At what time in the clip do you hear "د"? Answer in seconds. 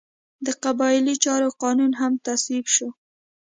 0.45-0.47